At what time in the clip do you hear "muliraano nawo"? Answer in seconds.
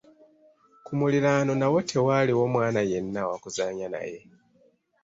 0.99-1.79